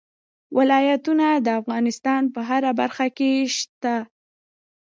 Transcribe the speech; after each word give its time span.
ولایتونه 0.57 1.27
د 1.45 1.47
افغانستان 1.61 2.21
په 2.33 2.39
هره 2.49 2.71
برخه 2.79 3.07
کې 3.17 3.31
شته. 3.57 3.95